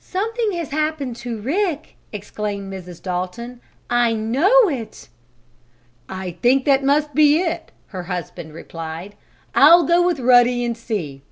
"Something 0.00 0.54
has 0.54 0.70
happened 0.70 1.14
to 1.18 1.40
Rick!" 1.40 1.94
exclaimed 2.12 2.72
Mrs. 2.72 3.00
Dalton. 3.00 3.60
"I 3.88 4.12
know 4.12 4.68
it!" 4.68 5.08
"I 6.08 6.32
think 6.42 6.64
that 6.64 6.82
must 6.82 7.14
be 7.14 7.40
it," 7.40 7.70
her 7.94 8.02
husband 8.10 8.54
replied. 8.54 9.14
"I'll 9.54 9.84
go 9.84 10.04
with 10.04 10.18
Ruddy 10.18 10.64
and 10.64 10.76
see." 10.76 11.22